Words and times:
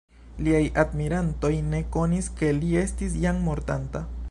Liaj 0.45 0.61
admirantoj 0.83 1.51
ne 1.67 1.83
konis 1.97 2.31
ke 2.41 2.51
li 2.63 2.73
estis 2.85 3.21
jam 3.27 3.47
mortanta. 3.51 4.07